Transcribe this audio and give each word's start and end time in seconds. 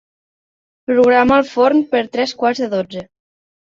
Programa 0.91 1.37
el 1.41 1.45
forn 1.51 1.83
per 1.91 2.03
a 2.07 2.11
tres 2.17 2.35
quarts 2.43 2.63
de 2.67 2.71
dotze. 2.77 3.09